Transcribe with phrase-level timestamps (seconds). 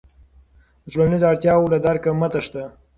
[0.83, 2.63] د ټولنیزو اړتیاوو له درکه مه تېښته.